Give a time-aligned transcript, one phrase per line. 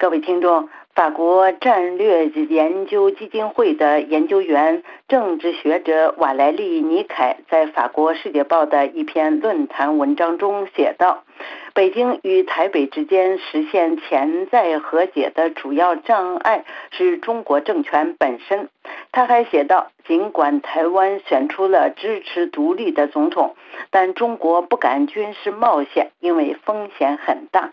[0.00, 11.24] 各位听众，法国战略研究基金会的研究员、政治学者瓦莱丽·尼凯在法国《世界报》的一篇论坛文章中写道
[11.74, 18.70] ：“北京与台北之间实现潜在和解的主要障碍是中国政权本身。”
[19.12, 23.54] 他还写道：“尽管台湾选出了支持独立的总统，
[23.90, 27.72] 但中国不敢军事冒险，因为风险很大。”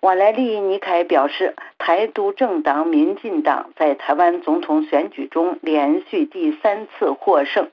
[0.00, 7.68] 瓦莱丽·尼凯表示，台独政党民进党在台湾总统选举中连续第三次获胜。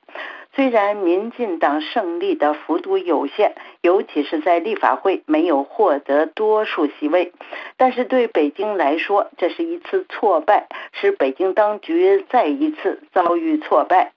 [0.53, 7.31] 虽然民进党胜利的幅度有限，尤其是在立法会没有获得多数席位，
[7.77, 14.12] 但是对北京来说，这是一次挫败，使北京当局再一次遭遇挫败。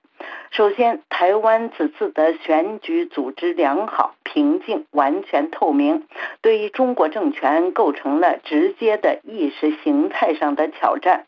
[0.51, 6.07] 首先，台湾此次的选举组织良好、平静、完全透明，
[6.43, 11.27] 对于中国政权构成了直接的意识形态上的挑战。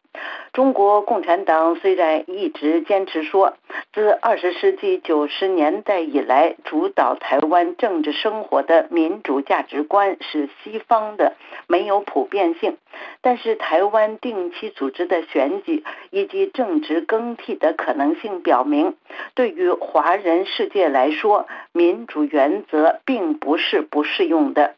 [0.53, 3.55] 中国共产党虽然一直坚持说，
[3.95, 11.35] 自二十世纪九十年代以来，主导台湾政治生活的民主价值观是西方的，
[11.69, 12.77] 没有普遍性，
[13.23, 18.95] 但是台湾定期组织的选举以及政治更替的可能性表明，
[19.35, 24.75] 对于华人世界来说，民主原则并不是不适用的。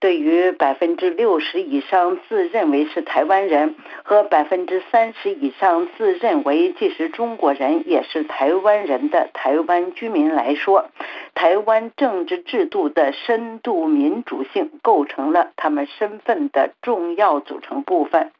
[0.00, 10.90] 对于百分之六十以上自认为是台湾人和百分之三十以上自认为既是中国人也是台湾人的台湾居民来说，
[11.34, 18.30] 台湾政治制度的深度民主性构成了他们身份的重要组成部分。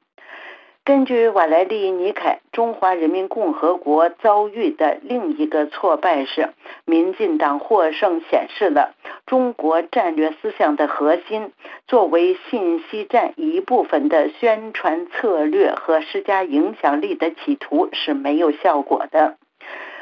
[0.85, 6.51] 根据瓦莱丽·尼凯，中华人民共和国遭遇的另一个挫败是，
[6.85, 8.95] 民进党获胜显示了
[9.27, 11.53] 中国战略思想的核心
[11.89, 19.37] 作为信息战一部分的宣传策略和施加影响力的企图是没有效果的。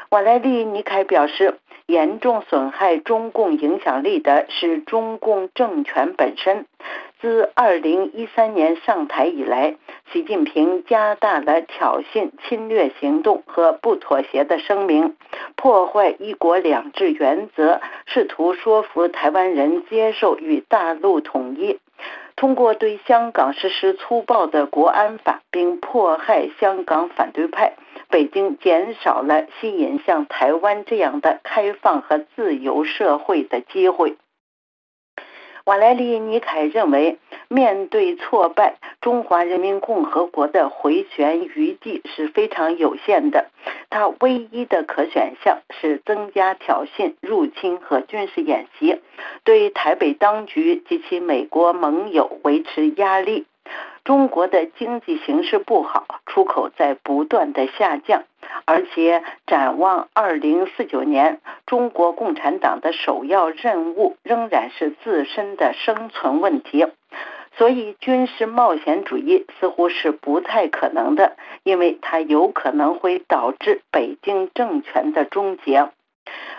[0.09, 1.59] 瓦莱丽·尼凯表示。
[1.85, 6.65] 严重损害中共影响力的是中共政权本身。
[7.19, 9.75] 自2013年上台以来，
[10.11, 15.15] 习近平加大了挑衅、侵略行动和不妥协的声明，
[15.55, 21.79] 破坏“一国两制”原则，试图说服台湾人接受与大陆统一。
[22.35, 27.73] 通过对香港实施粗暴的国安法，并迫害香港反对派。
[28.13, 34.17] 北京减少了吸引像台湾这样的开放和自由社会的机会。
[35.65, 43.49] 瓦莱丽·尼凯认为，面对挫败，中华人民共和国的回旋余地是非常有限的。
[43.89, 49.01] 他唯一的可选项是增加挑衅、入侵和军事演习，
[49.43, 53.47] 对台北当局及其美国盟友维持压力。
[54.03, 58.23] 中国的经济形势不好，出口在不断的下降，
[58.65, 66.85] 而且展望二零四九年，中国共产党的首要任务仍然是自身的生存问题，
[67.55, 75.89] 所以军事冒险主义似乎是不太可能的，因为它有可能会导致北京政权的终结。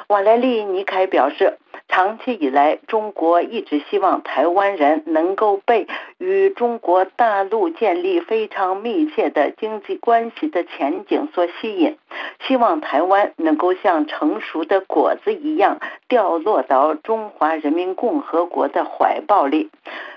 [0.09, 1.59] 瓦莱丽·尼凯表示。
[1.89, 5.87] 长期以来，中国一直希望台湾人能够被
[6.19, 11.97] 与中国大陆建立非常密切的经济关系的前景所吸引，
[12.41, 15.79] 希望台湾能够像成熟的果子一样
[16.09, 19.71] 掉落到中华人民共和国的怀抱里。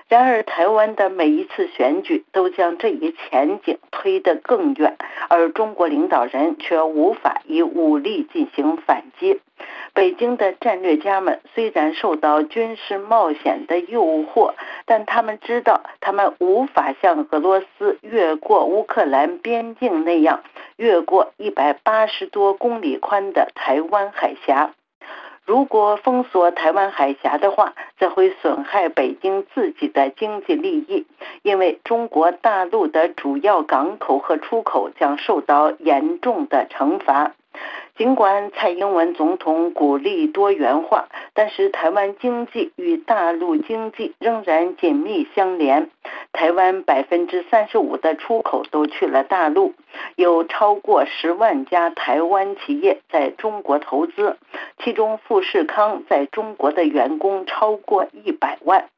[0.08, 4.98] 然而，台湾的每一次选举都将这一前景推得更远，
[5.30, 9.42] 而中国领导人却无法以武力进行反击。
[9.98, 14.54] 北京的战略家们虽然受到军事冒险的诱惑，
[14.86, 20.44] 但他们知道，他们无法像俄罗斯越过乌克兰边境那样
[20.76, 24.70] 越过一百八十多公里宽的台湾海峡。
[25.48, 31.08] 如果封锁台湾海峡的话，则会损害北京自己的经济利益，
[31.42, 37.32] 因为中国大陆的主要港口和出口将受到严重的惩罚。
[37.98, 45.90] 尽管蔡英文总统鼓励多元化，但是台湾经济与大陆经济仍然紧密相连。
[46.32, 49.74] 台湾百分之三十五的出口都去了大陆，
[50.16, 54.38] 有超过十万家台湾企业在中国投资，
[54.84, 58.90] 其中富士康在中国的员工超过一百万。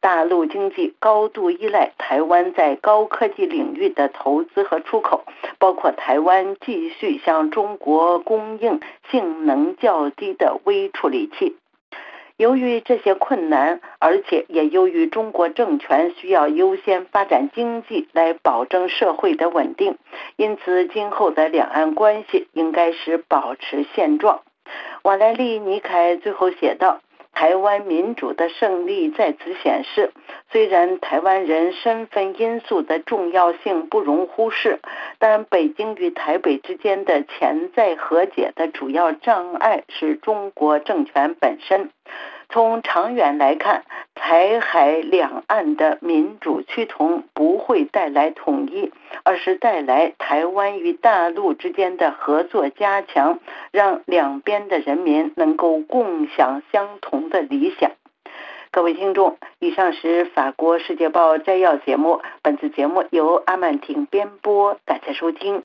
[0.00, 5.24] 大陆经济高度依赖台湾在高科技领域的投资和出口，
[5.58, 8.80] 包括台湾继续向中国供应
[9.10, 11.56] 性能较低的微处理器。
[12.36, 19.96] 由于这些困难，而且也由于中国政权需要优先发展经济来保证社会的稳定，
[20.34, 24.40] 因此今后的两岸关系应该是保持现状。
[25.02, 27.00] 瓦莱丽·尼凯最后写道。
[27.32, 30.12] 台湾民主的胜利在此显示，
[30.50, 34.80] 虽然台湾人身份因素的重要性不容忽视，
[35.18, 41.90] 但北京与台北之间的潜在和解的主要障碍是中国政权本身。
[42.52, 43.82] 从长远来看，
[44.14, 53.38] 台海两岸的民主趋同不会带来统一，而是带来台湾与大陆之间的合作加强，
[53.70, 57.90] 让两边的人民能够共享相同的理想。
[58.70, 65.62] 各位听众，以上是法国《世界报》摘要节目，本次节目由阿曼婷编播，感谢收听。